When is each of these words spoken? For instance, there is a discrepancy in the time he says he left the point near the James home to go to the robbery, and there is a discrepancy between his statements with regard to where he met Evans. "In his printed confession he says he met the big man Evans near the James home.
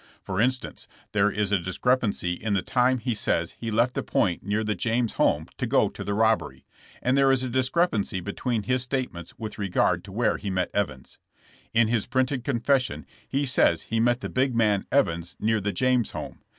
For 0.23 0.41
instance, 0.41 0.87
there 1.11 1.29
is 1.29 1.51
a 1.51 1.59
discrepancy 1.59 2.33
in 2.33 2.55
the 2.55 2.63
time 2.63 2.97
he 2.97 3.13
says 3.13 3.51
he 3.59 3.69
left 3.69 3.93
the 3.93 4.01
point 4.01 4.43
near 4.43 4.63
the 4.63 4.73
James 4.73 5.13
home 5.13 5.47
to 5.59 5.67
go 5.67 5.89
to 5.89 6.03
the 6.03 6.15
robbery, 6.15 6.65
and 7.03 7.15
there 7.15 7.31
is 7.31 7.43
a 7.43 7.49
discrepancy 7.49 8.19
between 8.19 8.63
his 8.63 8.81
statements 8.81 9.37
with 9.37 9.59
regard 9.59 10.03
to 10.05 10.11
where 10.11 10.37
he 10.37 10.49
met 10.49 10.71
Evans. 10.73 11.19
"In 11.71 11.87
his 11.87 12.07
printed 12.07 12.43
confession 12.43 13.05
he 13.29 13.45
says 13.45 13.83
he 13.83 13.99
met 13.99 14.21
the 14.21 14.29
big 14.29 14.55
man 14.55 14.87
Evans 14.91 15.35
near 15.39 15.61
the 15.61 15.71
James 15.71 16.09
home. 16.09 16.39